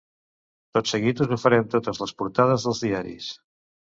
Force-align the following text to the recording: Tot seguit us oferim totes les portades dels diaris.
Tot 0.77 0.87
seguit 0.91 1.19
us 1.25 1.33
oferim 1.35 1.67
totes 1.75 2.01
les 2.03 2.15
portades 2.21 2.65
dels 2.69 2.83
diaris. 2.87 3.29